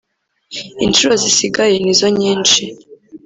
[0.85, 2.63] Inshuro zisigaye ni zo nyinshi